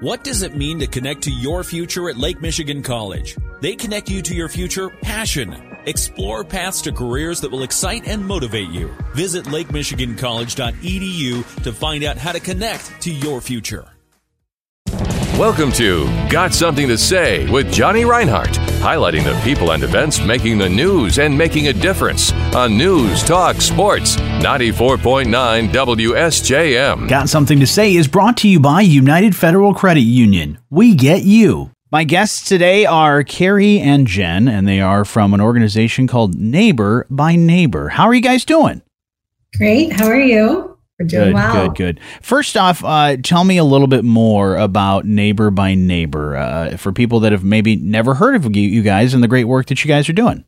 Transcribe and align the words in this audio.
What 0.00 0.24
does 0.24 0.42
it 0.42 0.54
mean 0.54 0.80
to 0.80 0.86
connect 0.86 1.22
to 1.22 1.30
your 1.30 1.64
future 1.64 2.10
at 2.10 2.18
Lake 2.18 2.42
Michigan 2.42 2.82
College? 2.82 3.34
They 3.62 3.74
connect 3.74 4.10
you 4.10 4.20
to 4.20 4.34
your 4.34 4.50
future 4.50 4.90
passion. 4.90 5.56
Explore 5.86 6.44
paths 6.44 6.82
to 6.82 6.92
careers 6.92 7.40
that 7.40 7.50
will 7.50 7.62
excite 7.62 8.06
and 8.06 8.22
motivate 8.22 8.68
you. 8.68 8.94
Visit 9.14 9.46
lakemichigancollege.edu 9.46 11.62
to 11.62 11.72
find 11.72 12.04
out 12.04 12.18
how 12.18 12.32
to 12.32 12.40
connect 12.40 13.00
to 13.00 13.10
your 13.10 13.40
future. 13.40 13.86
Welcome 15.38 15.72
to 15.72 16.04
Got 16.28 16.52
Something 16.52 16.88
to 16.88 16.98
Say 16.98 17.50
with 17.50 17.72
Johnny 17.72 18.04
Reinhardt, 18.04 18.58
highlighting 18.86 19.24
the 19.24 19.34
people 19.42 19.72
and 19.72 19.82
events 19.82 20.20
making 20.20 20.58
the 20.58 20.68
news 20.68 21.18
and 21.18 21.36
making 21.36 21.66
a 21.66 21.72
difference 21.72 22.32
on 22.54 22.78
News 22.78 23.24
Talk 23.24 23.56
Sports 23.56 24.14
94.9 24.14 25.70
WSJM. 25.70 27.08
Got 27.08 27.28
Something 27.28 27.58
to 27.58 27.66
Say 27.66 27.96
is 27.96 28.06
brought 28.06 28.36
to 28.36 28.48
you 28.48 28.60
by 28.60 28.82
United 28.82 29.34
Federal 29.34 29.74
Credit 29.74 30.02
Union. 30.02 30.58
We 30.70 30.94
get 30.94 31.24
you. 31.24 31.72
My 31.90 32.04
guests 32.04 32.48
today 32.48 32.86
are 32.86 33.24
Keri 33.24 33.80
and 33.80 34.06
Jen, 34.06 34.46
and 34.46 34.68
they 34.68 34.80
are 34.80 35.04
from 35.04 35.34
an 35.34 35.40
organization 35.40 36.06
called 36.06 36.36
Neighbor 36.36 37.08
by 37.10 37.34
Neighbor. 37.34 37.88
How 37.88 38.04
are 38.04 38.14
you 38.14 38.20
guys 38.20 38.44
doing? 38.44 38.82
Great. 39.56 39.94
How 39.94 40.06
are 40.06 40.20
you? 40.20 40.65
We're 40.98 41.06
doing 41.06 41.24
good, 41.26 41.34
well. 41.34 41.68
Good, 41.68 41.76
good. 41.76 42.00
First 42.22 42.56
off, 42.56 42.82
uh, 42.82 43.16
tell 43.22 43.44
me 43.44 43.58
a 43.58 43.64
little 43.64 43.86
bit 43.86 44.04
more 44.04 44.56
about 44.56 45.04
Neighbor 45.04 45.50
by 45.50 45.74
Neighbor 45.74 46.36
uh, 46.36 46.76
for 46.78 46.92
people 46.92 47.20
that 47.20 47.32
have 47.32 47.44
maybe 47.44 47.76
never 47.76 48.14
heard 48.14 48.34
of 48.34 48.56
you, 48.56 48.62
you 48.62 48.82
guys 48.82 49.12
and 49.12 49.22
the 49.22 49.28
great 49.28 49.44
work 49.44 49.66
that 49.66 49.84
you 49.84 49.88
guys 49.88 50.08
are 50.08 50.14
doing. 50.14 50.44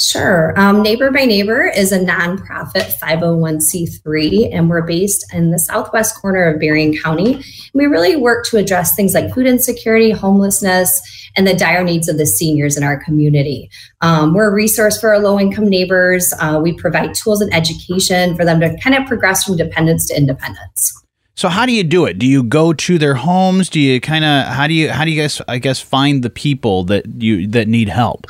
Sure. 0.00 0.58
Um, 0.58 0.82
Neighbor 0.82 1.10
by 1.10 1.26
Neighbor 1.26 1.66
is 1.66 1.92
a 1.92 1.98
nonprofit 1.98 2.90
501c3, 2.98 4.48
and 4.50 4.70
we're 4.70 4.80
based 4.80 5.26
in 5.34 5.50
the 5.50 5.58
southwest 5.58 6.18
corner 6.18 6.44
of 6.44 6.58
Berrien 6.58 6.96
County. 6.96 7.44
We 7.74 7.84
really 7.84 8.16
work 8.16 8.46
to 8.46 8.56
address 8.56 8.94
things 8.94 9.12
like 9.12 9.34
food 9.34 9.46
insecurity, 9.46 10.10
homelessness, 10.10 11.02
and 11.36 11.46
the 11.46 11.54
dire 11.54 11.84
needs 11.84 12.08
of 12.08 12.16
the 12.16 12.24
seniors 12.24 12.78
in 12.78 12.82
our 12.82 12.98
community. 13.04 13.70
Um, 14.00 14.32
we're 14.32 14.48
a 14.48 14.54
resource 14.54 14.98
for 14.98 15.10
our 15.10 15.18
low 15.18 15.38
income 15.38 15.68
neighbors. 15.68 16.32
Uh, 16.40 16.58
we 16.62 16.72
provide 16.72 17.12
tools 17.12 17.42
and 17.42 17.52
education 17.52 18.34
for 18.36 18.46
them 18.46 18.58
to 18.60 18.74
kind 18.78 18.96
of 18.96 19.06
progress 19.06 19.44
from 19.44 19.58
dependence 19.58 20.06
to 20.08 20.16
independence. 20.16 20.94
So 21.36 21.48
how 21.48 21.66
do 21.66 21.72
you 21.72 21.84
do 21.84 22.06
it? 22.06 22.18
Do 22.18 22.26
you 22.26 22.42
go 22.42 22.72
to 22.72 22.98
their 22.98 23.14
homes? 23.14 23.68
Do 23.68 23.78
you 23.78 24.00
kind 24.00 24.24
of 24.24 24.46
how 24.46 24.66
do 24.66 24.72
you 24.72 24.90
how 24.90 25.04
do 25.04 25.10
you 25.10 25.20
guys 25.20 25.40
I 25.46 25.58
guess 25.58 25.80
find 25.80 26.22
the 26.22 26.30
people 26.30 26.84
that 26.84 27.06
you 27.22 27.46
that 27.48 27.68
need 27.68 27.88
help? 27.88 28.26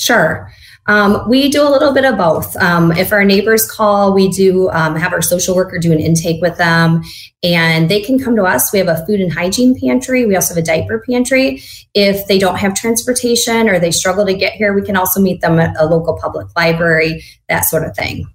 Sure. 0.00 0.50
Um, 0.86 1.28
we 1.28 1.50
do 1.50 1.62
a 1.62 1.68
little 1.68 1.92
bit 1.92 2.06
of 2.06 2.16
both. 2.16 2.56
Um, 2.56 2.90
if 2.92 3.12
our 3.12 3.22
neighbors 3.22 3.70
call, 3.70 4.14
we 4.14 4.30
do 4.30 4.70
um, 4.70 4.96
have 4.96 5.12
our 5.12 5.20
social 5.20 5.54
worker 5.54 5.78
do 5.78 5.92
an 5.92 6.00
intake 6.00 6.40
with 6.40 6.56
them, 6.56 7.02
and 7.42 7.90
they 7.90 8.00
can 8.00 8.18
come 8.18 8.34
to 8.36 8.44
us. 8.44 8.72
We 8.72 8.78
have 8.78 8.88
a 8.88 9.04
food 9.04 9.20
and 9.20 9.30
hygiene 9.30 9.78
pantry. 9.78 10.24
We 10.24 10.36
also 10.36 10.54
have 10.54 10.62
a 10.62 10.66
diaper 10.66 11.04
pantry. 11.06 11.62
If 11.92 12.26
they 12.28 12.38
don't 12.38 12.56
have 12.56 12.74
transportation 12.74 13.68
or 13.68 13.78
they 13.78 13.90
struggle 13.90 14.24
to 14.24 14.32
get 14.32 14.54
here, 14.54 14.72
we 14.72 14.82
can 14.82 14.96
also 14.96 15.20
meet 15.20 15.42
them 15.42 15.60
at 15.60 15.76
a 15.78 15.84
local 15.84 16.18
public 16.18 16.46
library, 16.56 17.22
that 17.50 17.66
sort 17.66 17.84
of 17.84 17.94
thing. 17.94 18.26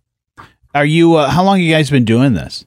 Are 0.76 0.86
you? 0.86 1.16
Uh, 1.16 1.32
how 1.32 1.44
long 1.44 1.60
you 1.60 1.74
guys 1.74 1.90
been 1.90 2.06
doing 2.06 2.36
this? 2.36 2.64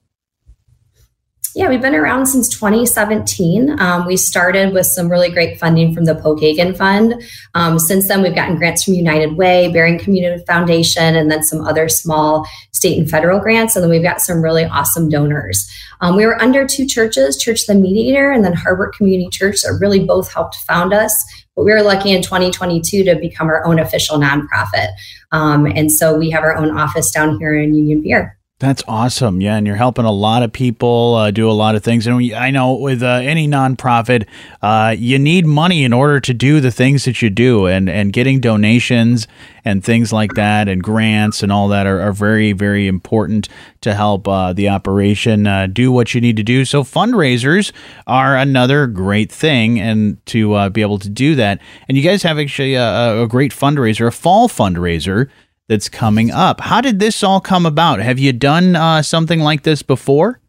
Yeah, 1.55 1.69
we've 1.69 1.81
been 1.81 1.95
around 1.95 2.27
since 2.27 2.49
2017. 2.51 3.81
Um, 3.81 4.07
we 4.07 4.17
started 4.17 4.73
with 4.73 4.87
some 4.87 5.11
really 5.11 5.31
great 5.31 5.59
funding 5.59 5.95
from 5.95 6.05
the 6.05 6.15
Pokagon 6.15 6.77
Fund. 6.77 7.23
Um, 7.55 7.79
since 7.79 8.07
then, 8.07 8.23
we've 8.23 8.35
gotten 8.35 8.57
grants 8.57 8.85
from 8.85 8.95
United 8.95 9.37
Way, 9.37 9.73
Berrien 9.73 9.99
Community 9.99 10.45
Foundation, 10.47 11.17
and 11.17 11.31
then 11.31 11.43
some 11.43 11.67
other 11.67 11.89
small 11.89 12.47
state 12.73 12.99
and 12.99 13.11
federal 13.11 13.41
grants. 13.41 13.75
And 13.75 13.83
then 13.83 13.91
we've 13.91 14.03
got 14.03 14.21
some 14.21 14.43
really 14.43 14.65
awesome 14.67 15.09
donors. 15.09 15.69
Um, 16.01 16.17
we 16.17 16.27
were 16.27 16.41
under 16.41 16.67
two 16.67 16.87
churches, 16.87 17.37
Church 17.37 17.67
the 17.67 17.75
Mediator 17.75 18.31
and 18.31 18.45
then 18.45 18.55
Harbert 18.55 18.93
Community 18.93 19.29
Church, 19.31 19.63
that 19.63 19.79
really 19.81 20.05
both 20.05 20.33
helped 20.33 20.57
found 20.57 20.93
us. 20.93 21.13
But 21.57 21.65
we 21.65 21.73
were 21.73 21.83
lucky 21.83 22.13
in 22.13 22.23
2022 22.23 23.05
to 23.05 23.17
become 23.17 23.49
our 23.49 23.67
own 23.67 23.81
official 23.81 24.17
nonprofit. 24.19 24.91
Um, 25.33 25.67
and 25.67 25.91
so 25.91 26.17
we 26.17 26.31
have 26.31 26.45
our 26.45 26.57
own 26.57 26.77
office 26.77 27.11
down 27.11 27.39
here 27.39 27.55
in 27.55 27.75
Union 27.75 28.03
Pier. 28.03 28.38
That's 28.61 28.83
awesome. 28.89 29.41
Yeah, 29.41 29.55
and 29.55 29.69
you're 29.69 29.77
helping 29.77 30.05
a 30.05 30.11
lot 30.11 30.43
of 30.43 30.53
people 30.53 31.15
uh, 31.15 31.31
do 31.31 31.49
a 31.49 31.53
lot 31.53 31.77
of 31.77 31.85
things. 31.85 32.09
And 32.09 32.17
we, 32.17 32.35
I 32.35 32.51
know 32.51 32.75
with 32.75 33.05
uh, 33.05 33.21
any 33.23 33.47
nonprofit, 33.47 34.27
uh, 34.61 34.97
you 34.99 35.17
need 35.17 35.47
money 35.47 35.85
in 35.85 35.93
order 35.93 36.19
to 36.19 36.35
do 36.35 36.59
the 36.59 36.73
things 36.73 37.05
that 37.05 37.23
you 37.23 37.31
do, 37.31 37.67
and 37.67 37.89
and 37.89 38.13
getting 38.13 38.41
donations 38.41 39.29
and 39.65 39.85
things 39.85 40.13
like 40.13 40.35
that, 40.35 40.67
and 40.67 40.83
grants 40.83 41.45
and 41.45 41.53
all 41.53 41.69
that 41.69 41.87
are, 41.87 42.01
are 42.01 42.13
very 42.13 42.51
very 42.51 42.89
important 42.89 43.49
to 43.83 43.95
help 43.95 44.27
uh, 44.27 44.53
the 44.53 44.69
operation 44.69 45.47
uh, 45.47 45.69
do 45.69 45.93
what 45.93 46.13
you 46.13 46.21
need 46.21 46.37
to 46.37 46.43
do. 46.43 46.65
So 46.65 46.83
fundraisers 46.83 47.71
are 48.09 48.37
another 48.37 48.89
great 48.89 49.31
thing, 49.31 49.79
and 49.79 50.19
to 50.27 50.55
uh, 50.55 50.69
be 50.69 50.83
able 50.83 50.99
to 50.99 51.09
do 51.09 51.37
that. 51.37 51.61
And 51.87 51.97
you 51.97 52.03
guys 52.03 52.25
have 52.25 52.41
actually 52.41 52.75
a, 52.75 53.23
a 53.23 53.29
great 53.29 53.53
fundraiser, 53.53 54.09
a 54.09 54.11
fall 54.11 54.49
fundraiser 54.49 55.31
that's 55.69 55.89
coming 55.89 56.31
up. 56.31 56.61
How 56.61 56.81
did 56.81 56.99
this 56.99 57.23
all 57.23 57.41
come 57.41 57.67
about? 57.67 58.01
Have 58.01 58.19
you 58.19 58.33
done 58.33 58.75
uh, 58.75 59.03
something 59.03 59.41
like 59.41 59.63
this 59.63 59.83
before? 59.83 60.41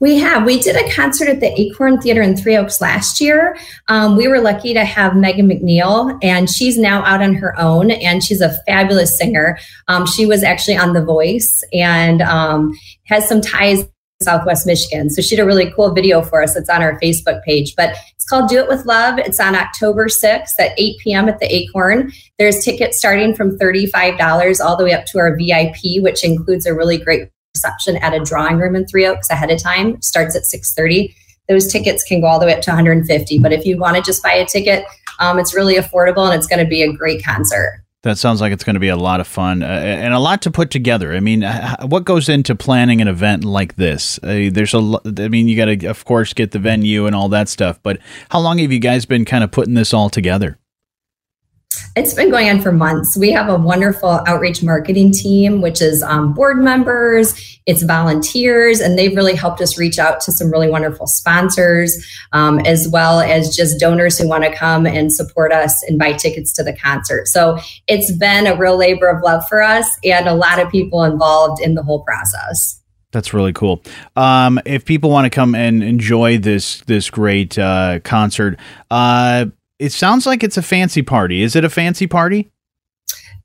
We 0.00 0.18
have. 0.18 0.44
We 0.44 0.60
did 0.60 0.76
a 0.76 0.90
concert 0.90 1.28
at 1.28 1.40
the 1.40 1.58
Acorn 1.58 2.00
Theater 2.00 2.20
in 2.20 2.36
Three 2.36 2.56
Oaks 2.56 2.80
last 2.80 3.20
year. 3.20 3.56
Um, 3.88 4.16
we 4.16 4.26
were 4.26 4.40
lucky 4.40 4.74
to 4.74 4.84
have 4.84 5.14
Megan 5.16 5.48
McNeil, 5.48 6.18
and 6.22 6.50
she's 6.50 6.76
now 6.76 7.04
out 7.04 7.22
on 7.22 7.34
her 7.34 7.58
own, 7.58 7.90
and 7.90 8.22
she's 8.22 8.40
a 8.40 8.54
fabulous 8.66 9.16
singer. 9.16 9.58
Um, 9.88 10.06
she 10.06 10.26
was 10.26 10.42
actually 10.42 10.76
on 10.76 10.92
The 10.92 11.04
Voice 11.04 11.62
and 11.72 12.20
um, 12.22 12.72
has 13.04 13.28
some 13.28 13.40
ties 13.40 13.84
Southwest 14.22 14.66
Michigan. 14.66 15.10
So 15.10 15.22
she 15.22 15.36
did 15.36 15.42
a 15.42 15.46
really 15.46 15.70
cool 15.72 15.92
video 15.92 16.22
for 16.22 16.42
us 16.42 16.54
that's 16.54 16.68
on 16.68 16.82
our 16.82 16.98
Facebook 17.00 17.42
page. 17.42 17.74
But 17.76 17.96
it's 18.14 18.24
called 18.24 18.48
Do 18.48 18.58
It 18.58 18.68
With 18.68 18.86
Love. 18.86 19.18
It's 19.18 19.40
on 19.40 19.54
October 19.54 20.06
6th 20.06 20.52
at 20.58 20.72
8 20.78 20.98
p.m. 20.98 21.28
at 21.28 21.40
the 21.40 21.54
Acorn. 21.54 22.12
There's 22.38 22.64
tickets 22.64 22.98
starting 22.98 23.34
from 23.34 23.58
$35 23.58 24.64
all 24.64 24.76
the 24.76 24.84
way 24.84 24.92
up 24.92 25.04
to 25.06 25.18
our 25.18 25.36
VIP, 25.36 26.02
which 26.02 26.24
includes 26.24 26.66
a 26.66 26.74
really 26.74 26.98
great 26.98 27.28
reception 27.54 27.96
at 27.98 28.14
a 28.14 28.24
drawing 28.24 28.58
room 28.58 28.74
in 28.74 28.86
Three 28.86 29.06
Oaks 29.06 29.30
ahead 29.30 29.50
of 29.50 29.62
time. 29.62 30.00
Starts 30.02 30.34
at 30.34 30.42
6:30. 30.42 31.14
Those 31.48 31.70
tickets 31.70 32.02
can 32.02 32.20
go 32.20 32.26
all 32.26 32.40
the 32.40 32.46
way 32.46 32.54
up 32.54 32.62
to 32.62 32.70
150. 32.70 33.38
But 33.38 33.52
if 33.52 33.66
you 33.66 33.78
want 33.78 33.96
to 33.96 34.02
just 34.02 34.22
buy 34.22 34.32
a 34.32 34.46
ticket, 34.46 34.84
um, 35.20 35.38
it's 35.38 35.54
really 35.54 35.76
affordable 35.76 36.24
and 36.24 36.34
it's 36.34 36.46
going 36.46 36.64
to 36.64 36.68
be 36.68 36.82
a 36.82 36.92
great 36.92 37.22
concert. 37.22 37.83
That 38.04 38.18
sounds 38.18 38.42
like 38.42 38.52
it's 38.52 38.64
going 38.64 38.74
to 38.74 38.80
be 38.80 38.88
a 38.88 38.96
lot 38.96 39.20
of 39.20 39.26
fun 39.26 39.62
uh, 39.62 39.66
and 39.66 40.12
a 40.12 40.18
lot 40.18 40.42
to 40.42 40.50
put 40.50 40.70
together. 40.70 41.14
I 41.14 41.20
mean, 41.20 41.42
what 41.86 42.04
goes 42.04 42.28
into 42.28 42.54
planning 42.54 43.00
an 43.00 43.08
event 43.08 43.44
like 43.44 43.76
this? 43.76 44.18
Uh, 44.22 44.50
there's 44.52 44.74
a, 44.74 45.00
I 45.18 45.28
mean, 45.28 45.48
you 45.48 45.56
got 45.56 45.64
to, 45.64 45.86
of 45.86 46.04
course, 46.04 46.34
get 46.34 46.50
the 46.50 46.58
venue 46.58 47.06
and 47.06 47.16
all 47.16 47.30
that 47.30 47.48
stuff. 47.48 47.80
But 47.82 47.98
how 48.28 48.40
long 48.40 48.58
have 48.58 48.70
you 48.70 48.78
guys 48.78 49.06
been 49.06 49.24
kind 49.24 49.42
of 49.42 49.50
putting 49.50 49.72
this 49.72 49.94
all 49.94 50.10
together? 50.10 50.58
It's 51.96 52.12
been 52.12 52.28
going 52.28 52.48
on 52.48 52.60
for 52.60 52.72
months. 52.72 53.16
We 53.16 53.30
have 53.30 53.48
a 53.48 53.56
wonderful 53.56 54.20
outreach 54.26 54.64
marketing 54.64 55.12
team, 55.12 55.60
which 55.60 55.80
is 55.80 56.02
um, 56.02 56.32
board 56.32 56.58
members, 56.58 57.60
it's 57.66 57.84
volunteers, 57.84 58.80
and 58.80 58.98
they've 58.98 59.14
really 59.14 59.36
helped 59.36 59.60
us 59.60 59.78
reach 59.78 60.00
out 60.00 60.20
to 60.22 60.32
some 60.32 60.50
really 60.50 60.68
wonderful 60.68 61.06
sponsors, 61.06 62.04
um, 62.32 62.58
as 62.60 62.88
well 62.88 63.20
as 63.20 63.54
just 63.54 63.78
donors 63.78 64.18
who 64.18 64.28
want 64.28 64.42
to 64.42 64.52
come 64.52 64.86
and 64.86 65.12
support 65.12 65.52
us 65.52 65.84
and 65.84 65.96
buy 65.96 66.12
tickets 66.14 66.52
to 66.54 66.64
the 66.64 66.76
concert. 66.76 67.28
So 67.28 67.58
it's 67.86 68.10
been 68.10 68.48
a 68.48 68.56
real 68.56 68.76
labor 68.76 69.06
of 69.06 69.22
love 69.22 69.44
for 69.48 69.62
us 69.62 69.86
and 70.02 70.26
a 70.26 70.34
lot 70.34 70.58
of 70.58 70.68
people 70.72 71.04
involved 71.04 71.62
in 71.62 71.74
the 71.74 71.82
whole 71.84 72.02
process. 72.02 72.80
That's 73.12 73.32
really 73.32 73.52
cool. 73.52 73.80
Um, 74.16 74.60
if 74.66 74.84
people 74.84 75.10
want 75.10 75.26
to 75.26 75.30
come 75.30 75.54
and 75.54 75.84
enjoy 75.84 76.38
this 76.38 76.80
this 76.80 77.08
great 77.08 77.56
uh, 77.56 78.00
concert, 78.02 78.58
uh, 78.90 79.46
it 79.78 79.92
sounds 79.92 80.26
like 80.26 80.42
it's 80.42 80.56
a 80.56 80.62
fancy 80.62 81.02
party. 81.02 81.42
Is 81.42 81.56
it 81.56 81.64
a 81.64 81.70
fancy 81.70 82.06
party? 82.06 82.50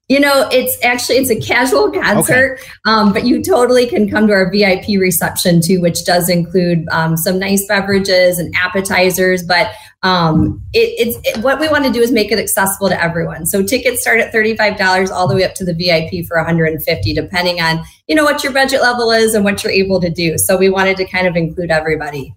You 0.09 0.19
know, 0.19 0.49
it's 0.51 0.75
actually 0.83 1.17
it's 1.17 1.29
a 1.29 1.39
casual 1.39 1.91
concert, 1.91 2.59
okay. 2.59 2.71
um, 2.87 3.13
but 3.13 3.25
you 3.25 3.43
totally 3.43 3.85
can 3.85 4.09
come 4.09 4.25
to 4.25 4.33
our 4.33 4.49
VIP 4.51 4.99
reception 4.99 5.61
too, 5.61 5.81
which 5.81 6.03
does 6.03 6.29
include 6.29 6.87
um, 6.89 7.15
some 7.15 7.37
nice 7.37 7.67
beverages 7.67 8.39
and 8.39 8.51
appetizers. 8.55 9.43
But 9.43 9.71
um, 10.01 10.63
it, 10.73 10.95
it's 10.97 11.27
it, 11.27 11.43
what 11.43 11.59
we 11.59 11.67
want 11.69 11.85
to 11.85 11.91
do 11.91 12.01
is 12.01 12.11
make 12.11 12.31
it 12.31 12.39
accessible 12.39 12.89
to 12.89 12.99
everyone. 12.99 13.45
So 13.45 13.61
tickets 13.61 14.01
start 14.01 14.19
at 14.19 14.31
thirty 14.31 14.57
five 14.57 14.77
dollars 14.77 15.11
all 15.11 15.27
the 15.27 15.35
way 15.35 15.43
up 15.43 15.53
to 15.55 15.63
the 15.63 15.75
VIP 15.75 16.25
for 16.25 16.37
one 16.37 16.45
hundred 16.47 16.71
and 16.71 16.83
fifty, 16.83 17.13
depending 17.13 17.61
on 17.61 17.83
you 18.07 18.15
know 18.15 18.23
what 18.23 18.43
your 18.43 18.51
budget 18.51 18.81
level 18.81 19.11
is 19.11 19.35
and 19.35 19.45
what 19.45 19.63
you're 19.63 19.71
able 19.71 20.01
to 20.01 20.09
do. 20.09 20.39
So 20.39 20.57
we 20.57 20.69
wanted 20.69 20.97
to 20.97 21.05
kind 21.05 21.27
of 21.27 21.35
include 21.35 21.69
everybody. 21.69 22.33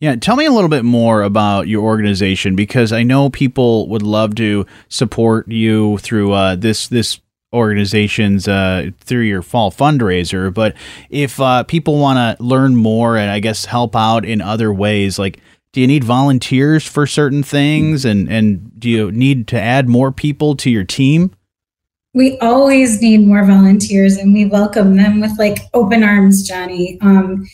Yeah, 0.00 0.16
tell 0.16 0.36
me 0.36 0.44
a 0.44 0.50
little 0.50 0.68
bit 0.68 0.84
more 0.84 1.22
about 1.22 1.68
your 1.68 1.82
organization 1.82 2.56
because 2.56 2.92
I 2.92 3.02
know 3.02 3.30
people 3.30 3.88
would 3.88 4.02
love 4.02 4.34
to 4.36 4.66
support 4.88 5.48
you 5.48 5.98
through 5.98 6.32
uh, 6.32 6.56
this 6.56 6.88
this 6.88 7.20
organization's 7.52 8.48
uh, 8.48 8.90
through 9.00 9.22
your 9.22 9.42
fall 9.42 9.70
fundraiser. 9.70 10.52
But 10.52 10.74
if 11.08 11.40
uh, 11.40 11.62
people 11.62 11.98
want 11.98 12.38
to 12.38 12.42
learn 12.42 12.76
more 12.76 13.16
and 13.16 13.30
I 13.30 13.38
guess 13.38 13.64
help 13.64 13.94
out 13.94 14.24
in 14.24 14.40
other 14.40 14.72
ways, 14.72 15.18
like 15.18 15.40
do 15.74 15.80
you 15.80 15.88
need 15.88 16.04
volunteers 16.04 16.86
for 16.86 17.04
certain 17.04 17.42
things, 17.42 18.04
and 18.04 18.30
and 18.30 18.78
do 18.78 18.88
you 18.88 19.10
need 19.10 19.48
to 19.48 19.60
add 19.60 19.88
more 19.88 20.12
people 20.12 20.54
to 20.56 20.70
your 20.70 20.84
team? 20.84 21.32
We 22.14 22.38
always 22.38 23.02
need 23.02 23.26
more 23.26 23.44
volunteers, 23.44 24.16
and 24.16 24.32
we 24.32 24.44
welcome 24.44 24.96
them 24.96 25.20
with 25.20 25.36
like 25.36 25.58
open 25.74 26.04
arms, 26.04 26.46
Johnny. 26.46 26.96
Um, 27.00 27.48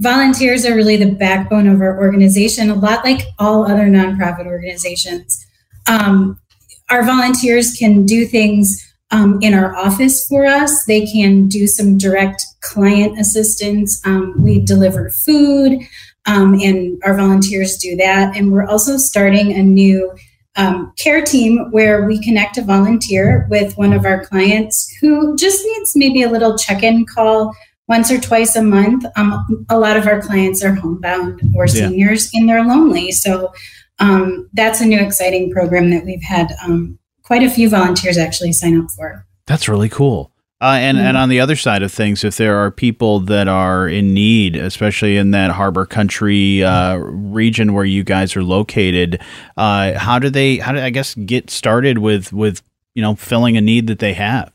volunteers 0.00 0.64
are 0.64 0.74
really 0.74 0.96
the 0.96 1.10
backbone 1.10 1.66
of 1.66 1.80
our 1.80 1.98
organization, 1.98 2.70
a 2.70 2.74
lot 2.74 3.04
like 3.04 3.22
all 3.38 3.64
other 3.64 3.88
nonprofit 3.88 4.46
organizations. 4.46 5.44
Um, 5.88 6.40
our 6.90 7.04
volunteers 7.04 7.74
can 7.74 8.06
do 8.06 8.24
things 8.24 8.84
um, 9.10 9.38
in 9.42 9.54
our 9.54 9.74
office 9.74 10.26
for 10.26 10.46
us. 10.46 10.84
They 10.86 11.06
can 11.06 11.48
do 11.48 11.66
some 11.66 11.98
direct 11.98 12.44
client 12.60 13.18
assistance. 13.18 14.00
Um, 14.06 14.34
we 14.42 14.60
deliver 14.60 15.10
food, 15.10 15.80
um, 16.26 16.54
and 16.54 17.00
our 17.04 17.16
volunteers 17.16 17.78
do 17.78 17.96
that. 17.96 18.36
And 18.36 18.52
we're 18.52 18.66
also 18.66 18.98
starting 18.98 19.52
a 19.52 19.62
new 19.62 20.14
um, 20.56 20.92
care 20.98 21.22
team 21.22 21.70
where 21.70 22.04
we 22.04 22.22
connect 22.22 22.58
a 22.58 22.62
volunteer 22.62 23.46
with 23.48 23.76
one 23.78 23.92
of 23.92 24.04
our 24.04 24.24
clients 24.26 24.92
who 25.00 25.36
just 25.36 25.64
needs 25.64 25.94
maybe 25.94 26.22
a 26.22 26.30
little 26.30 26.58
check 26.58 26.82
in 26.82 27.06
call 27.06 27.54
once 27.88 28.10
or 28.10 28.20
twice 28.20 28.54
a 28.54 28.62
month. 28.62 29.04
Um, 29.16 29.66
a 29.68 29.78
lot 29.78 29.96
of 29.96 30.06
our 30.06 30.20
clients 30.20 30.62
are 30.62 30.74
homebound 30.74 31.40
or 31.54 31.66
seniors 31.66 32.32
yeah. 32.32 32.40
and 32.40 32.48
they're 32.48 32.64
lonely. 32.64 33.10
So 33.12 33.52
um, 33.98 34.48
that's 34.52 34.80
a 34.80 34.86
new 34.86 35.00
exciting 35.00 35.50
program 35.50 35.90
that 35.90 36.04
we've 36.04 36.22
had 36.22 36.54
um, 36.64 36.98
quite 37.22 37.42
a 37.42 37.50
few 37.50 37.68
volunteers 37.68 38.18
actually 38.18 38.52
sign 38.52 38.78
up 38.78 38.90
for. 38.90 39.26
That's 39.46 39.68
really 39.68 39.88
cool. 39.88 40.32
Uh, 40.60 40.76
and, 40.80 40.98
mm-hmm. 40.98 41.06
and 41.06 41.16
on 41.16 41.28
the 41.28 41.38
other 41.38 41.54
side 41.54 41.82
of 41.82 41.92
things, 41.92 42.24
if 42.24 42.36
there 42.36 42.56
are 42.56 42.70
people 42.70 43.20
that 43.20 43.46
are 43.46 43.88
in 43.88 44.12
need, 44.12 44.56
especially 44.56 45.16
in 45.16 45.30
that 45.30 45.52
harbor 45.52 45.86
country 45.86 46.64
uh, 46.64 46.96
region 46.96 47.74
where 47.74 47.84
you 47.84 48.02
guys 48.02 48.34
are 48.34 48.42
located, 48.42 49.20
uh, 49.56 49.96
how 49.96 50.18
do 50.18 50.28
they, 50.28 50.56
how 50.56 50.72
do 50.72 50.80
I 50.80 50.90
guess, 50.90 51.14
get 51.14 51.48
started 51.48 51.98
with, 51.98 52.32
with, 52.32 52.60
you 52.94 53.02
know, 53.02 53.14
filling 53.14 53.56
a 53.56 53.60
need 53.60 53.86
that 53.86 54.00
they 54.00 54.14
have? 54.14 54.52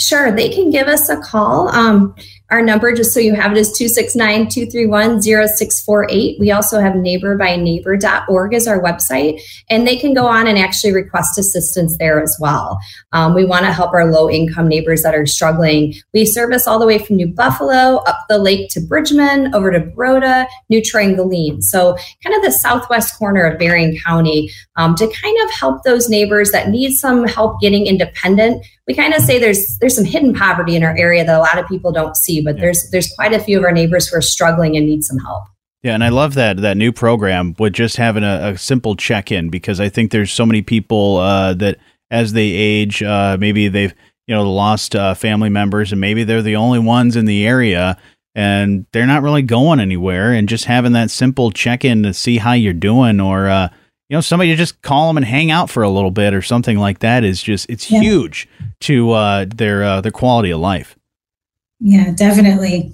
Sure, 0.00 0.32
they 0.32 0.48
can 0.48 0.70
give 0.70 0.88
us 0.88 1.10
a 1.10 1.18
call. 1.18 1.68
Um, 1.68 2.14
our 2.50 2.62
number, 2.62 2.92
just 2.92 3.12
so 3.12 3.20
you 3.20 3.34
have 3.34 3.52
it, 3.52 3.58
is 3.58 3.72
269 3.72 4.48
231 4.48 5.22
0648. 5.22 6.40
We 6.40 6.50
also 6.50 6.80
have 6.80 6.94
neighborbyneighbor.org 6.94 8.54
as 8.54 8.66
our 8.66 8.82
website, 8.82 9.40
and 9.68 9.86
they 9.86 9.96
can 9.96 10.14
go 10.14 10.26
on 10.26 10.48
and 10.48 10.58
actually 10.58 10.92
request 10.92 11.38
assistance 11.38 11.96
there 11.98 12.20
as 12.20 12.36
well. 12.40 12.78
Um, 13.12 13.34
we 13.34 13.44
want 13.44 13.66
to 13.66 13.72
help 13.72 13.92
our 13.92 14.10
low 14.10 14.28
income 14.28 14.66
neighbors 14.66 15.02
that 15.02 15.14
are 15.14 15.26
struggling. 15.26 15.94
We 16.12 16.26
service 16.26 16.66
all 16.66 16.80
the 16.80 16.86
way 16.86 16.98
from 16.98 17.16
New 17.16 17.28
Buffalo 17.28 17.96
up 17.98 18.24
the 18.28 18.38
lake 18.38 18.68
to 18.70 18.80
Bridgman, 18.80 19.54
over 19.54 19.70
to 19.70 19.80
Broda, 19.80 20.46
New 20.68 20.82
Triangeline. 20.82 21.62
So, 21.62 21.96
kind 22.22 22.34
of 22.34 22.42
the 22.42 22.52
southwest 22.52 23.16
corner 23.16 23.44
of 23.44 23.58
Berrien 23.58 23.96
County 24.04 24.50
um, 24.76 24.96
to 24.96 25.06
kind 25.06 25.36
of 25.44 25.50
help 25.52 25.84
those 25.84 26.08
neighbors 26.08 26.50
that 26.50 26.68
need 26.68 26.96
some 26.96 27.24
help 27.24 27.60
getting 27.60 27.86
independent. 27.86 28.66
We 28.88 28.94
kind 28.94 29.14
of 29.14 29.22
say 29.22 29.38
there's 29.38 29.78
there's 29.78 29.94
some 29.94 30.04
hidden 30.04 30.34
poverty 30.34 30.74
in 30.74 30.82
our 30.82 30.96
area 30.96 31.24
that 31.24 31.36
a 31.36 31.38
lot 31.38 31.58
of 31.58 31.68
people 31.68 31.92
don't 31.92 32.16
see 32.16 32.39
but 32.42 32.56
yeah. 32.56 32.62
there's 32.62 32.88
there's 32.90 33.12
quite 33.14 33.32
a 33.32 33.40
few 33.40 33.58
of 33.58 33.64
our 33.64 33.72
neighbors 33.72 34.08
who 34.08 34.16
are 34.16 34.22
struggling 34.22 34.76
and 34.76 34.86
need 34.86 35.04
some 35.04 35.18
help. 35.18 35.44
Yeah, 35.82 35.94
and 35.94 36.04
I 36.04 36.10
love 36.10 36.34
that 36.34 36.58
that 36.58 36.76
new 36.76 36.92
program 36.92 37.54
with 37.58 37.72
just 37.72 37.96
having 37.96 38.24
a, 38.24 38.52
a 38.52 38.58
simple 38.58 38.96
check 38.96 39.32
in 39.32 39.48
because 39.48 39.80
I 39.80 39.88
think 39.88 40.10
there's 40.10 40.32
so 40.32 40.44
many 40.44 40.62
people 40.62 41.16
uh, 41.16 41.54
that 41.54 41.78
as 42.10 42.32
they 42.32 42.48
age, 42.48 43.02
uh, 43.02 43.36
maybe 43.40 43.68
they've 43.68 43.94
you 44.26 44.34
know 44.34 44.50
lost 44.50 44.94
uh, 44.94 45.14
family 45.14 45.48
members 45.48 45.92
and 45.92 46.00
maybe 46.00 46.24
they're 46.24 46.42
the 46.42 46.56
only 46.56 46.78
ones 46.78 47.16
in 47.16 47.24
the 47.24 47.46
area 47.46 47.96
and 48.34 48.86
they're 48.92 49.06
not 49.06 49.22
really 49.22 49.42
going 49.42 49.80
anywhere. 49.80 50.32
And 50.32 50.48
just 50.48 50.66
having 50.66 50.92
that 50.92 51.10
simple 51.10 51.50
check 51.50 51.84
in 51.84 52.02
to 52.02 52.14
see 52.14 52.38
how 52.38 52.52
you're 52.52 52.72
doing, 52.72 53.20
or 53.20 53.48
uh, 53.48 53.68
you 54.08 54.16
know 54.16 54.20
somebody 54.20 54.50
to 54.50 54.56
just 54.56 54.82
call 54.82 55.08
them 55.08 55.16
and 55.16 55.26
hang 55.26 55.50
out 55.50 55.70
for 55.70 55.82
a 55.82 55.90
little 55.90 56.10
bit 56.10 56.34
or 56.34 56.42
something 56.42 56.78
like 56.78 56.98
that 56.98 57.24
is 57.24 57.42
just 57.42 57.68
it's 57.70 57.90
yeah. 57.90 58.00
huge 58.00 58.48
to 58.80 59.12
uh, 59.12 59.46
their 59.48 59.82
uh, 59.82 60.00
their 60.00 60.12
quality 60.12 60.50
of 60.50 60.60
life. 60.60 60.96
Yeah, 61.80 62.12
definitely. 62.12 62.92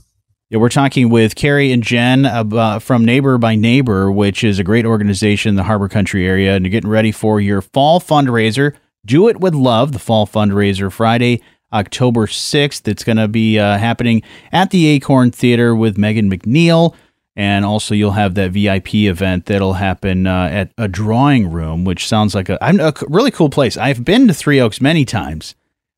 Yeah, 0.49 0.59
we're 0.59 0.69
talking 0.69 1.09
with 1.11 1.35
Keri 1.35 1.73
and 1.73 1.83
Jen 1.83 2.25
uh, 2.25 2.79
from 2.79 3.05
Neighbor 3.05 3.37
by 3.37 3.57
Neighbor, 3.57 4.13
which 4.13 4.45
is 4.45 4.61
a 4.61 4.65
great 4.65 4.87
organization 4.87 5.51
in 5.51 5.57
the 5.57 5.65
Harbor 5.65 5.89
Country 5.89 6.25
area, 6.25 6.55
and 6.55 6.65
you're 6.65 6.71
getting 6.71 6.89
ready 6.89 7.11
for 7.11 7.41
your 7.41 7.61
fall 7.61 8.01
fundraiser. 8.01 8.75
Do 9.05 9.27
it 9.27 9.41
with 9.41 9.55
love, 9.55 9.91
the 9.91 9.99
fall 9.99 10.25
fundraiser 10.25 10.93
Friday, 10.93 11.43
October 11.73 12.29
6th. 12.29 12.87
It's 12.87 13.03
going 13.03 13.17
to 13.17 13.27
be 13.27 13.59
uh, 13.59 13.77
happening 13.77 14.23
at 14.53 14.71
the 14.71 14.87
Acorn 14.87 15.33
Theater 15.33 15.75
with 15.75 15.99
Megan 15.99 16.31
McNeil. 16.31 16.95
And 17.35 17.65
also, 17.65 17.95
you'll 17.95 18.13
have 18.13 18.35
that 18.37 18.53
VIP 18.53 18.95
event 18.95 19.47
that'll 19.47 19.75
happen 19.75 20.29
uh, 20.29 20.49
at 20.51 20.73
a 20.79 20.87
drawing 20.87 21.51
room, 21.51 21.85
which 21.85 22.07
sounds 22.07 22.37
like 22.37 22.49
a, 22.49 22.57
a 22.61 22.93
really 23.09 23.33
cool 23.33 23.51
place. 23.51 23.77
I've 23.77 24.05
been 24.05 24.29
to 24.29 24.33
Three 24.33 24.61
Oaks 24.61 24.81
many 24.81 25.05
times 25.05 25.57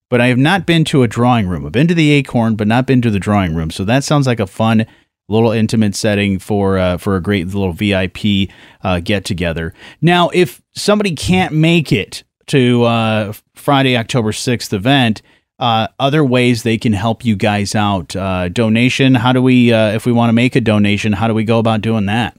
but 0.08 0.20
I 0.20 0.28
have 0.28 0.38
not 0.38 0.66
been 0.66 0.84
to 0.87 1.02
a 1.02 1.08
drawing 1.08 1.49
room. 1.49 1.66
I've 1.66 1.72
been 1.72 1.88
to 1.88 1.94
the 1.94 2.10
Acorn, 2.10 2.56
but 2.56 2.66
not 2.66 2.87
been 2.87 3.02
to 3.02 3.10
the 3.10 3.19
drawing 3.19 3.55
room. 3.55 3.70
So 3.70 3.84
that 3.84 4.05
sounds 4.05 4.26
like 4.26 4.40
a 4.40 4.46
fun 4.46 4.87
little 5.28 5.50
intimate 5.50 5.94
setting 5.94 6.38
for 6.38 6.78
uh, 6.78 6.96
for 6.96 7.16
a 7.16 7.22
great 7.22 7.46
little 7.49 7.72
VIP 7.72 8.50
uh, 8.82 9.00
get 9.00 9.25
together. 9.25 9.75
Now, 10.00 10.31
if 10.31 10.62
somebody 10.75 11.14
can't 11.14 11.52
make 11.52 11.93
it 11.93 12.25
to 12.46 12.84
uh, 12.84 13.32
Friday, 13.55 13.96
October 13.96 14.32
sixth 14.32 14.72
event. 14.72 15.22
Uh, 15.60 15.88
other 15.99 16.25
ways 16.25 16.62
they 16.62 16.78
can 16.78 16.93
help 16.93 17.25
you 17.25 17.34
guys 17.34 17.75
out. 17.75 18.14
Uh, 18.14 18.49
donation. 18.49 19.16
How 19.16 19.32
do 19.32 19.43
we, 19.43 19.72
uh, 19.72 19.90
if 19.90 20.06
we 20.06 20.12
want 20.12 20.28
to 20.28 20.32
make 20.32 20.55
a 20.55 20.60
donation, 20.60 21.12
how 21.12 21.26
do 21.26 21.34
we 21.34 21.43
go 21.43 21.58
about 21.58 21.81
doing 21.81 22.06
that? 22.06 22.38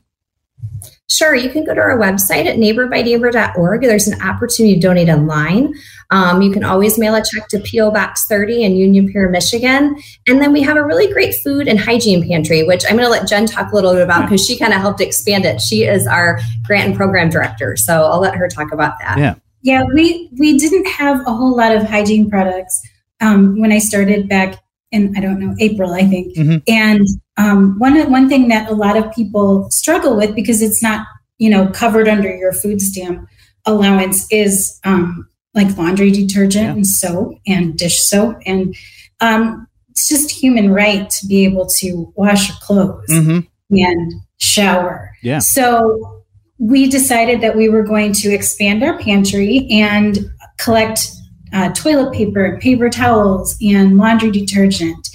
Sure, 1.12 1.34
you 1.34 1.50
can 1.50 1.66
go 1.66 1.74
to 1.74 1.82
our 1.82 1.98
website 1.98 2.46
at 2.46 2.58
neighborbyneighbor.org. 2.58 3.82
There's 3.82 4.08
an 4.08 4.22
opportunity 4.22 4.76
to 4.76 4.80
donate 4.80 5.10
online. 5.10 5.74
Um, 6.12 6.44
you 6.44 6.52
can 6.52 6.64
always 6.64 7.00
mail 7.00 7.16
a 7.16 7.24
check 7.24 7.48
to 7.50 7.60
P.O. 7.60 7.90
Box 7.90 8.26
30 8.28 8.64
in 8.64 8.76
Union 8.76 9.12
Pier, 9.12 9.28
Michigan. 9.28 9.96
And 10.28 10.40
then 10.40 10.54
we 10.54 10.62
have 10.62 10.78
a 10.78 10.84
really 10.84 11.12
great 11.12 11.34
food 11.44 11.68
and 11.68 11.80
hygiene 11.80 12.28
pantry, 12.28 12.64
which 12.64 12.84
I'm 12.86 12.92
going 12.92 13.06
to 13.06 13.10
let 13.10 13.28
Jen 13.28 13.48
talk 13.48 13.72
a 13.72 13.76
little 13.76 13.94
bit 13.94 14.04
about 14.04 14.24
because 14.24 14.46
she 14.46 14.58
kind 14.58 14.72
of 14.72 14.82
helped 14.82 15.02
expand 15.02 15.46
it. 15.46 15.62
She 15.62 15.84
is 15.84 16.06
our 16.06 16.40
grant 16.66 16.90
and 16.90 16.96
program 16.96 17.30
director. 17.30 17.76
So 17.76 18.04
I'll 18.06 18.22
let 18.22 18.36
her 18.36 18.48
talk 18.48 18.72
about 18.72 18.94
that. 19.00 19.18
Yeah. 19.18 19.36
Yeah, 19.62 19.84
we, 19.94 20.30
we 20.40 20.58
didn't 20.58 20.88
have 20.88 21.20
a 21.28 21.34
whole 21.34 21.58
lot 21.58 21.76
of 21.76 21.84
hygiene 21.84 22.30
products 22.30 22.82
um, 23.20 23.60
when 23.60 23.74
I 23.74 23.80
started 23.80 24.30
back 24.30 24.56
in 24.92 25.16
I 25.16 25.22
don't 25.22 25.40
know 25.40 25.56
April, 25.60 25.94
I 25.94 26.06
think. 26.06 26.36
Mm-hmm. 26.36 26.58
And 26.68 27.08
um, 27.40 27.80
one 27.80 28.12
one 28.12 28.30
thing 28.30 28.50
that 28.50 28.70
a 28.70 28.76
lot 28.76 28.98
of 28.98 29.12
people 29.14 29.72
struggle 29.72 30.16
with 30.16 30.36
because 30.36 30.62
it's 30.62 30.84
not 30.84 31.08
you 31.38 31.50
know 31.50 31.68
covered 31.70 32.08
under 32.08 32.36
your 32.36 32.52
food 32.54 32.82
stamp 32.82 33.28
allowance 33.66 34.28
is 34.32 34.80
um, 34.84 35.28
like 35.56 35.76
laundry 35.78 36.12
detergent 36.12 36.66
yeah. 36.66 36.72
and 36.74 36.86
soap 36.86 37.34
and 37.48 37.78
dish 37.78 38.00
soap 38.00 38.38
and 38.46 38.76
um, 39.22 39.68
it's 39.90 40.08
just 40.08 40.32
human 40.32 40.72
right 40.72 41.10
to 41.10 41.28
be 41.28 41.44
able 41.44 41.66
to 41.66 42.12
wash 42.16 42.50
your 42.50 42.58
clothes 42.62 43.10
mm-hmm. 43.10 43.40
and 43.72 44.14
shower. 44.38 45.12
Yeah. 45.22 45.40
So 45.40 46.24
we 46.58 46.90
decided 46.90 47.42
that 47.42 47.56
we 47.58 47.70
were 47.70 47.84
going 47.84 48.14
to 48.14 48.30
expand 48.34 48.84
our 48.84 48.98
pantry 48.98 49.68
and 49.72 50.18
collect 50.58 51.12
uh, 51.52 51.72
toilet 51.74 52.14
paper 52.14 52.60
paper 52.62 52.90
towels 52.90 53.58
and 53.62 53.98
laundry 53.98 54.32
detergent 54.32 55.09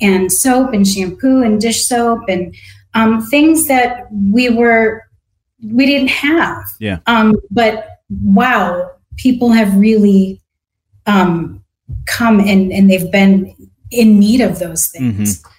and 0.00 0.30
soap 0.30 0.72
and 0.72 0.86
shampoo 0.86 1.42
and 1.42 1.60
dish 1.60 1.86
soap 1.86 2.20
and 2.28 2.54
um, 2.94 3.24
things 3.26 3.68
that 3.68 4.06
we 4.12 4.48
were 4.48 5.04
we 5.62 5.86
didn't 5.86 6.08
have. 6.08 6.64
Yeah. 6.78 6.98
Um, 7.06 7.34
but 7.50 7.88
wow, 8.08 8.90
people 9.16 9.50
have 9.52 9.74
really 9.76 10.40
um, 11.06 11.62
come 12.06 12.40
and 12.40 12.72
and 12.72 12.90
they've 12.90 13.10
been 13.10 13.54
in 13.90 14.18
need 14.18 14.40
of 14.40 14.58
those 14.58 14.88
things. 14.88 15.40
Mm-hmm. 15.40 15.50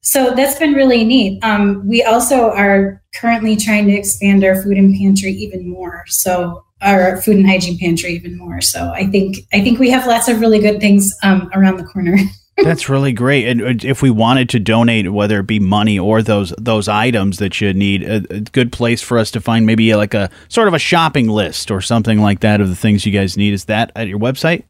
So 0.00 0.34
that's 0.34 0.58
been 0.58 0.74
really 0.74 1.02
neat. 1.02 1.42
Um, 1.42 1.88
we 1.88 2.02
also 2.02 2.50
are 2.50 3.02
currently 3.14 3.56
trying 3.56 3.86
to 3.86 3.94
expand 3.94 4.44
our 4.44 4.62
food 4.62 4.76
and 4.76 4.94
pantry 4.94 5.32
even 5.32 5.68
more. 5.68 6.04
So 6.08 6.62
our 6.82 7.20
food 7.22 7.36
and 7.36 7.46
hygiene 7.46 7.78
pantry 7.78 8.12
even 8.12 8.36
more. 8.36 8.60
So 8.60 8.92
I 8.94 9.06
think 9.06 9.38
I 9.52 9.62
think 9.62 9.78
we 9.78 9.90
have 9.90 10.06
lots 10.06 10.28
of 10.28 10.40
really 10.40 10.58
good 10.58 10.80
things 10.80 11.12
um, 11.22 11.50
around 11.54 11.78
the 11.78 11.84
corner. 11.84 12.16
That's 12.56 12.88
really 12.88 13.12
great. 13.12 13.48
And 13.48 13.62
uh, 13.62 13.86
if 13.86 14.00
we 14.00 14.10
wanted 14.10 14.48
to 14.50 14.60
donate, 14.60 15.12
whether 15.12 15.40
it 15.40 15.46
be 15.46 15.58
money 15.58 15.98
or 15.98 16.22
those 16.22 16.54
those 16.56 16.88
items 16.88 17.38
that 17.38 17.60
you 17.60 17.74
need, 17.74 18.02
a, 18.04 18.16
a, 18.30 18.40
good 18.40 18.72
place 18.72 19.02
for 19.02 19.18
us 19.18 19.30
to 19.32 19.40
find 19.40 19.66
maybe 19.66 19.94
like 19.94 20.14
a 20.14 20.30
sort 20.48 20.68
of 20.68 20.74
a 20.74 20.78
shopping 20.78 21.28
list 21.28 21.70
or 21.70 21.80
something 21.80 22.20
like 22.20 22.40
that 22.40 22.60
of 22.60 22.68
the 22.68 22.76
things 22.76 23.04
you 23.04 23.12
guys 23.12 23.36
need. 23.36 23.54
Is 23.54 23.64
that 23.64 23.90
at 23.96 24.08
your 24.08 24.18
website? 24.18 24.64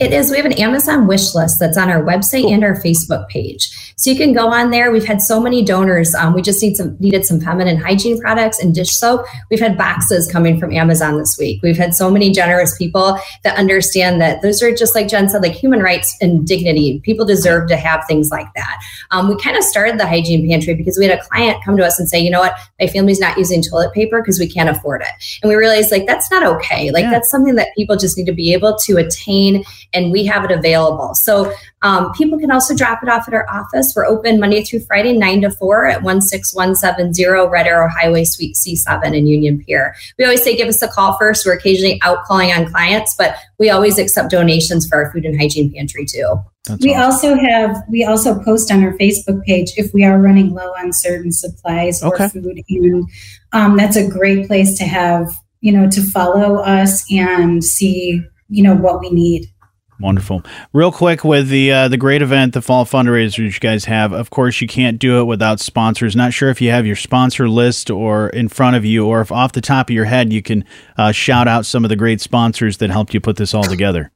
It 0.00 0.12
is. 0.12 0.30
We 0.30 0.36
have 0.38 0.46
an 0.46 0.54
Amazon 0.54 1.06
wish 1.06 1.34
list 1.34 1.60
that's 1.60 1.78
on 1.78 1.88
our 1.88 2.02
website 2.02 2.50
and 2.50 2.64
our 2.64 2.74
Facebook 2.74 3.28
page. 3.28 3.94
So 3.96 4.10
you 4.10 4.16
can 4.16 4.32
go 4.32 4.48
on 4.48 4.70
there. 4.70 4.90
We've 4.90 5.04
had 5.04 5.22
so 5.22 5.40
many 5.40 5.64
donors. 5.64 6.14
Um, 6.16 6.34
we 6.34 6.42
just 6.42 6.60
need 6.60 6.74
some 6.74 6.96
needed 6.98 7.24
some 7.24 7.40
feminine 7.40 7.76
hygiene 7.76 8.20
products 8.20 8.58
and 8.58 8.74
dish 8.74 8.90
soap. 8.90 9.24
We've 9.50 9.60
had 9.60 9.78
boxes 9.78 10.30
coming 10.30 10.58
from 10.58 10.72
Amazon 10.72 11.16
this 11.16 11.36
week. 11.38 11.62
We've 11.62 11.76
had 11.76 11.94
so 11.94 12.10
many 12.10 12.32
generous 12.32 12.76
people 12.76 13.18
that 13.44 13.56
understand 13.56 14.20
that 14.20 14.42
those 14.42 14.62
are 14.62 14.74
just 14.74 14.96
like 14.96 15.06
Jen 15.06 15.28
said, 15.28 15.42
like 15.42 15.52
human 15.52 15.80
rights 15.80 16.16
and 16.20 16.44
dignity. 16.44 17.00
People 17.04 17.24
deserve 17.24 17.68
to 17.68 17.76
have 17.76 18.04
things 18.08 18.30
like 18.30 18.52
that. 18.56 18.80
Um, 19.12 19.28
we 19.28 19.40
kind 19.40 19.56
of 19.56 19.62
started 19.62 20.00
the 20.00 20.06
hygiene 20.06 20.48
pantry 20.48 20.74
because 20.74 20.98
we 20.98 21.06
had 21.06 21.16
a 21.16 21.22
client 21.22 21.62
come 21.64 21.76
to 21.76 21.86
us 21.86 22.00
and 22.00 22.08
say, 22.08 22.18
you 22.18 22.30
know 22.30 22.40
what, 22.40 22.54
my 22.80 22.88
family's 22.88 23.20
not 23.20 23.38
using 23.38 23.62
toilet 23.62 23.92
paper 23.92 24.20
because 24.20 24.40
we 24.40 24.48
can't 24.48 24.68
afford 24.68 25.02
it. 25.02 25.40
And 25.42 25.48
we 25.48 25.54
realized 25.54 25.92
like 25.92 26.06
that's 26.06 26.30
not 26.32 26.44
okay. 26.44 26.90
Like 26.90 27.04
yeah. 27.04 27.10
that's 27.10 27.30
something 27.30 27.54
that 27.54 27.68
people 27.76 27.96
just 27.96 28.18
need 28.18 28.26
to 28.26 28.32
be 28.32 28.52
able 28.52 28.76
to 28.78 28.96
attain 28.96 29.64
and 29.94 30.12
we 30.12 30.24
have 30.26 30.44
it 30.44 30.50
available. 30.50 31.14
So 31.14 31.52
um, 31.82 32.12
people 32.12 32.38
can 32.38 32.50
also 32.50 32.74
drop 32.74 33.02
it 33.02 33.08
off 33.08 33.28
at 33.28 33.34
our 33.34 33.48
office. 33.48 33.92
We're 33.94 34.06
open 34.06 34.40
Monday 34.40 34.62
through 34.62 34.80
Friday, 34.80 35.12
9 35.16 35.42
to 35.42 35.50
4 35.50 35.86
at 35.86 36.02
16170 36.02 37.50
Red 37.50 37.66
Arrow 37.66 37.88
Highway, 37.88 38.24
Suite 38.24 38.56
C7 38.56 39.14
in 39.14 39.26
Union 39.26 39.62
Pier. 39.62 39.94
We 40.18 40.24
always 40.24 40.42
say 40.42 40.56
give 40.56 40.68
us 40.68 40.82
a 40.82 40.88
call 40.88 41.16
first. 41.18 41.46
We're 41.46 41.54
occasionally 41.54 42.00
out 42.02 42.24
calling 42.24 42.50
on 42.50 42.70
clients, 42.70 43.14
but 43.16 43.36
we 43.58 43.70
always 43.70 43.98
accept 43.98 44.30
donations 44.30 44.86
for 44.86 45.02
our 45.02 45.12
food 45.12 45.24
and 45.24 45.38
hygiene 45.38 45.72
pantry 45.72 46.06
too. 46.06 46.42
That's 46.66 46.82
we 46.82 46.94
awesome. 46.94 47.30
also 47.30 47.42
have 47.42 47.82
we 47.90 48.04
also 48.04 48.42
post 48.42 48.72
on 48.72 48.82
our 48.82 48.94
Facebook 48.94 49.44
page 49.44 49.72
if 49.76 49.92
we 49.92 50.04
are 50.04 50.18
running 50.18 50.54
low 50.54 50.70
on 50.72 50.92
certain 50.94 51.30
supplies 51.30 52.02
or 52.02 52.16
food, 52.30 52.62
and 52.70 53.08
um, 53.52 53.76
that's 53.76 53.96
a 53.96 54.08
great 54.08 54.46
place 54.46 54.78
to 54.78 54.84
have 54.84 55.30
you 55.60 55.72
know 55.72 55.90
to 55.90 56.02
follow 56.02 56.56
us 56.56 57.04
and 57.12 57.62
see 57.62 58.22
you 58.48 58.62
know 58.62 58.74
what 58.74 59.00
we 59.00 59.10
need. 59.10 59.46
Wonderful. 60.00 60.42
Real 60.72 60.90
quick 60.90 61.22
with 61.24 61.48
the 61.48 61.70
uh, 61.70 61.88
the 61.88 61.96
great 61.96 62.20
event, 62.20 62.52
the 62.52 62.62
fall 62.62 62.84
fundraiser 62.84 63.38
you 63.38 63.52
guys 63.52 63.84
have. 63.84 64.12
Of 64.12 64.30
course, 64.30 64.60
you 64.60 64.66
can't 64.66 64.98
do 64.98 65.20
it 65.20 65.24
without 65.24 65.60
sponsors. 65.60 66.16
Not 66.16 66.32
sure 66.32 66.48
if 66.48 66.60
you 66.60 66.70
have 66.70 66.84
your 66.84 66.96
sponsor 66.96 67.48
list 67.48 67.90
or 67.90 68.28
in 68.30 68.48
front 68.48 68.74
of 68.74 68.84
you, 68.84 69.06
or 69.06 69.20
if 69.20 69.30
off 69.30 69.52
the 69.52 69.60
top 69.60 69.90
of 69.90 69.94
your 69.94 70.06
head 70.06 70.32
you 70.32 70.42
can 70.42 70.64
uh, 70.96 71.12
shout 71.12 71.46
out 71.46 71.64
some 71.64 71.84
of 71.84 71.90
the 71.90 71.96
great 71.96 72.20
sponsors 72.20 72.78
that 72.78 72.90
helped 72.90 73.14
you 73.14 73.20
put 73.20 73.36
this 73.36 73.54
all 73.54 73.62
together. 73.62 74.10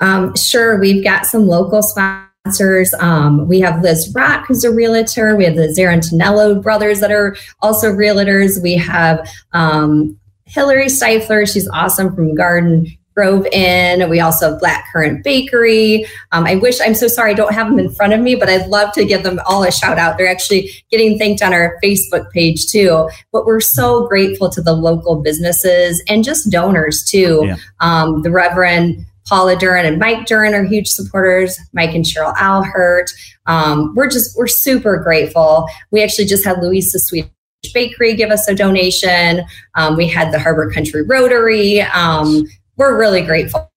Um, 0.00 0.36
sure, 0.36 0.78
we've 0.78 1.02
got 1.02 1.24
some 1.24 1.46
local 1.46 1.82
sponsors. 1.82 2.92
Um, 2.98 3.48
we 3.48 3.60
have 3.60 3.82
Liz 3.82 4.12
Rock, 4.14 4.46
who's 4.48 4.64
a 4.64 4.70
realtor. 4.70 5.34
We 5.34 5.44
have 5.44 5.56
the 5.56 5.68
Zarantinello 5.68 6.62
brothers 6.62 7.00
that 7.00 7.10
are 7.10 7.36
also 7.60 7.90
realtors. 7.90 8.62
We 8.62 8.74
have 8.74 9.26
um, 9.52 10.20
Hillary 10.44 10.86
Stifler. 10.86 11.50
She's 11.50 11.68
awesome 11.68 12.14
from 12.14 12.34
Garden 12.34 12.86
Grove 13.14 13.46
Inn. 13.52 14.08
We 14.08 14.20
also 14.20 14.50
have 14.50 14.60
Black 14.60 14.86
Currant 14.92 15.24
Bakery. 15.24 16.06
Um, 16.32 16.46
I 16.46 16.56
wish, 16.56 16.80
I'm 16.80 16.94
so 16.94 17.08
sorry, 17.08 17.32
I 17.32 17.34
don't 17.34 17.52
have 17.52 17.68
them 17.68 17.78
in 17.78 17.90
front 17.90 18.12
of 18.12 18.20
me, 18.20 18.34
but 18.34 18.48
I'd 18.48 18.68
love 18.68 18.92
to 18.94 19.04
give 19.04 19.22
them 19.22 19.40
all 19.46 19.62
a 19.64 19.72
shout 19.72 19.98
out. 19.98 20.16
They're 20.16 20.28
actually 20.28 20.70
getting 20.90 21.18
thanked 21.18 21.42
on 21.42 21.52
our 21.52 21.78
Facebook 21.82 22.30
page 22.30 22.66
too. 22.66 23.08
But 23.32 23.46
we're 23.46 23.60
so 23.60 24.06
grateful 24.06 24.48
to 24.50 24.62
the 24.62 24.72
local 24.72 25.16
businesses 25.16 26.02
and 26.08 26.24
just 26.24 26.50
donors 26.50 27.04
too. 27.04 27.42
Yeah. 27.44 27.56
Um, 27.80 28.22
the 28.22 28.30
Reverend 28.30 29.04
Paula 29.26 29.56
Duran 29.56 29.86
and 29.86 29.98
Mike 29.98 30.26
Duran 30.26 30.54
are 30.54 30.64
huge 30.64 30.88
supporters. 30.88 31.58
Mike 31.72 31.94
and 31.94 32.04
Cheryl 32.04 32.34
Alhert. 32.36 33.10
Um, 33.46 33.94
we're 33.94 34.08
just 34.08 34.36
we're 34.36 34.46
super 34.46 34.96
grateful. 34.96 35.68
We 35.90 36.02
actually 36.02 36.26
just 36.26 36.44
had 36.44 36.58
Louisa 36.62 36.98
Sweet 36.98 37.30
Bakery 37.74 38.14
give 38.14 38.30
us 38.30 38.48
a 38.48 38.54
donation. 38.54 39.42
Um, 39.74 39.96
we 39.96 40.08
had 40.08 40.32
the 40.32 40.38
Harbor 40.38 40.70
Country 40.70 41.02
Rotary. 41.02 41.82
Um, 41.82 42.48
we're 42.80 42.98
really 42.98 43.20
grateful. 43.20 43.70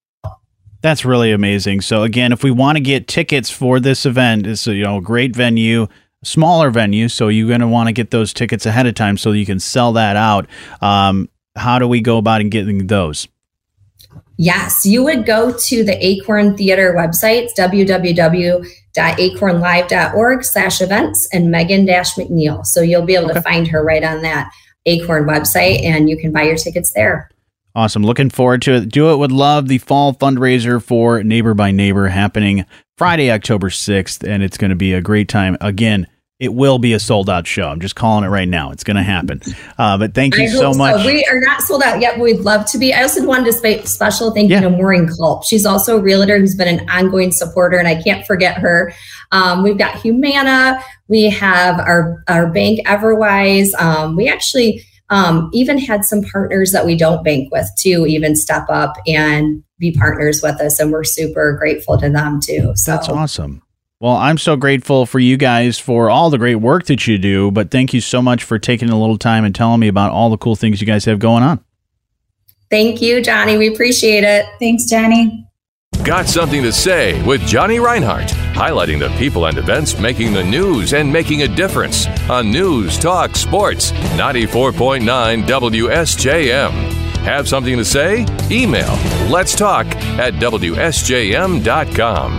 That's 0.82 1.06
really 1.06 1.34
amazing. 1.34 1.82
So 1.82 2.04
again, 2.04 2.32
if 2.32 2.42
we 2.42 2.52
want 2.52 2.78
to 2.78 2.82
get 2.82 3.06
tickets 3.08 3.50
for 3.50 3.82
this 3.82 4.06
event, 4.06 4.48
it's 4.48 4.66
a 4.66 4.74
you 4.74 4.84
know 4.84 4.98
a 4.98 5.02
great 5.02 5.36
venue, 5.36 5.88
smaller 6.24 6.72
venue, 6.72 7.10
so 7.10 7.28
you're 7.28 7.50
going 7.50 7.60
to 7.60 7.68
want 7.68 7.88
to 7.88 7.94
get 7.94 8.12
those 8.12 8.32
tickets 8.34 8.66
ahead 8.66 8.88
of 8.88 8.96
time 8.96 9.18
so 9.18 9.34
you 9.34 9.46
can 9.46 9.60
sell 9.60 9.92
that 9.94 10.16
out. 10.16 10.48
Um, 10.82 11.30
how 11.56 11.78
do 11.80 11.88
we 11.88 12.02
go 12.02 12.18
about 12.18 12.42
in 12.42 12.50
getting 12.50 12.88
those? 12.88 13.28
Yes, 14.38 14.86
you 14.86 15.04
would 15.04 15.26
go 15.26 15.52
to 15.56 15.84
the 15.84 16.06
Acorn 16.06 16.58
Theater 16.58 16.94
website, 16.98 17.50
www.acornlive.org 17.58 20.44
slash 20.44 20.82
events 20.82 21.30
and 21.32 21.52
Megan 21.52 21.86
Dash 21.86 22.16
McNeil. 22.16 22.66
So 22.66 22.82
you'll 22.82 23.06
be 23.06 23.16
able 23.16 23.30
to 23.30 23.42
find 23.42 23.68
her 23.68 23.82
right 23.84 24.04
on 24.04 24.24
that 24.24 24.52
Acorn 24.86 25.26
website 25.26 25.84
and 25.84 26.10
you 26.10 26.18
can 26.18 26.32
buy 26.32 26.44
your 26.44 26.58
tickets 26.58 26.94
there. 26.94 27.30
Awesome. 27.76 28.04
Looking 28.04 28.30
forward 28.30 28.62
to 28.64 28.76
it. 28.76 28.90
Do 28.90 29.12
It 29.12 29.18
With 29.18 29.32
Love, 29.32 29.68
the 29.68 29.80
fall 29.80 30.14
fundraiser 30.14 30.82
for 30.82 31.24
Neighbor 31.24 31.56
by 31.56 31.72
Neighbor 31.72 32.08
happening 32.08 32.66
Friday, 32.98 33.32
October 33.32 33.70
6th. 33.70 34.28
And 34.28 34.44
it's 34.44 34.58
going 34.58 34.70
to 34.70 34.76
be 34.76 34.94
a 34.94 35.02
great 35.02 35.28
time. 35.28 35.58
Again, 35.60 36.08
it 36.40 36.54
will 36.54 36.78
be 36.78 36.94
a 36.94 37.00
sold 37.00 37.32
out 37.32 37.48
show. 37.48 37.70
I'm 37.70 37.80
just 37.80 37.96
calling 37.96 38.26
it 38.26 38.28
right 38.28 38.48
now. 38.48 38.72
It's 38.72 38.84
going 38.84 38.98
to 38.98 39.04
happen. 39.04 39.42
Uh, 39.78 39.98
but 39.98 40.14
thank 40.14 40.36
you 40.38 40.50
so 40.50 40.74
much. 40.74 41.02
So. 41.02 41.08
We 41.08 41.26
are 41.26 41.40
not 41.40 41.62
sold 41.62 41.82
out 41.82 42.00
yet, 42.00 42.18
but 42.18 42.24
we'd 42.24 42.42
love 42.42 42.66
to 42.68 42.78
be. 42.78 42.94
I 42.94 43.02
also 43.02 43.26
wanted 43.26 43.46
to 43.46 43.54
say 43.54 43.82
special 43.86 44.32
thank 44.32 44.50
you 44.50 44.56
yeah. 44.56 44.62
to 44.62 44.70
Maureen 44.70 45.08
Culp. 45.08 45.46
She's 45.46 45.66
also 45.66 45.98
a 45.98 46.02
realtor 46.02 46.38
who's 46.38 46.56
been 46.56 46.80
an 46.80 46.88
ongoing 46.90 47.32
supporter, 47.32 47.78
and 47.78 47.88
I 47.88 48.00
can't 48.02 48.26
forget 48.28 48.58
her. 48.58 48.94
Um, 49.32 49.64
we've 49.64 49.78
got 49.78 50.00
Humana. 50.02 50.80
We 51.08 51.30
have 51.30 51.80
our, 51.80 52.24
our 52.28 52.52
bank 52.52 52.86
Everwise. 52.86 53.74
Um, 53.80 54.16
we 54.16 54.28
actually 54.28 54.84
um, 55.10 55.50
even 55.54 55.78
had 55.78 56.06
some 56.06 56.24
partners 56.24 56.72
that 56.72 56.86
we 56.86 56.96
don't 56.96 57.24
bank 57.24 57.52
with 57.52 57.70
to 57.80 58.06
even 58.08 58.36
step 58.36 58.66
up 58.70 58.96
and 59.08 59.64
be 59.80 59.92
partners 59.92 60.42
with 60.42 60.60
us. 60.62 60.80
And 60.80 60.92
we're 60.92 61.04
super 61.04 61.58
grateful 61.58 61.98
to 61.98 62.10
them 62.10 62.40
too. 62.42 62.74
So 62.76 62.92
that's 62.92 63.10
awesome. 63.10 63.62
Well, 64.00 64.16
I'm 64.16 64.38
so 64.38 64.58
grateful 64.58 65.06
for 65.06 65.20
you 65.20 65.38
guys 65.38 65.80
for 65.80 66.10
all 66.10 66.30
the 66.30 66.38
great 66.38 66.56
work 66.56 66.88
that 66.88 67.08
you 67.08 67.18
do, 67.18 67.52
but 67.52 67.72
thank 67.72 67.94
you 67.94 68.02
so 68.02 68.22
much 68.22 68.44
for 68.44 68.60
taking 68.60 68.90
a 68.90 69.00
little 69.00 69.18
time 69.18 69.46
and 69.46 69.56
telling 69.56 69.80
me 69.80 69.88
about 69.88 70.12
all 70.12 70.30
the 70.30 70.38
cool 70.38 70.58
things 70.58 70.82
you 70.82 70.88
guys 70.88 71.06
have 71.06 71.20
going 71.20 71.42
on. 71.42 71.64
Thank 72.70 73.02
you, 73.02 73.22
Johnny. 73.22 73.56
We 73.56 73.72
appreciate 73.72 74.24
it. 74.26 74.46
Thanks, 74.60 74.90
Johnny. 74.90 75.48
Got 76.02 76.28
something 76.28 76.64
to 76.64 76.72
say 76.74 77.22
with 77.24 77.46
Johnny 77.48 77.80
Reinhardt, 77.80 78.28
highlighting 78.54 79.00
the 79.00 79.08
people 79.18 79.46
and 79.46 79.58
events 79.58 79.98
making 80.00 80.34
the 80.34 80.44
news 80.44 80.94
and 80.94 81.12
making 81.12 81.42
a 81.44 81.48
difference 81.48 82.08
on 82.30 82.52
News 82.52 82.98
Talk 82.98 83.38
Sports 83.38 83.92
94.9 83.92 85.44
WSJM. 85.44 86.72
Have 87.24 87.48
something 87.48 87.78
to 87.78 87.86
say? 87.86 88.26
Email 88.52 88.98
let's 89.30 89.56
talk 89.56 89.86
at 90.20 90.34
WSJM.com. 90.36 92.38